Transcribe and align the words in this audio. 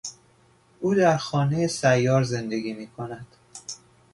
او 0.79 0.95
در 0.95 1.17
خانهی 1.17 1.67
سیار 1.67 2.23
زندگی 2.23 2.73
میکند. 2.73 3.27